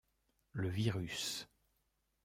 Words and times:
Le 0.53 0.67
virus. 0.67 1.47